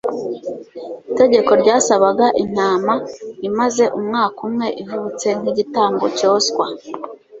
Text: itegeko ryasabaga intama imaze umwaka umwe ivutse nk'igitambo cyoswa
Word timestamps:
itegeko 1.09 1.51
ryasabaga 1.61 2.25
intama 2.43 2.93
imaze 3.49 3.83
umwaka 3.97 4.37
umwe 4.47 4.67
ivutse 4.83 5.27
nk'igitambo 5.39 6.05
cyoswa 6.17 6.65